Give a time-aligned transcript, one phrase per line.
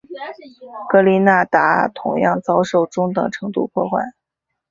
[0.89, 4.13] 格林纳达同样遭受中等程度破坏。